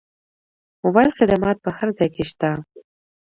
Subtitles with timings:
[0.83, 2.49] موبایل خدمات په هر ځای کې شته.